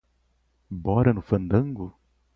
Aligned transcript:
Bora 0.85 1.11
no 1.13 1.21
fandango 1.29 1.87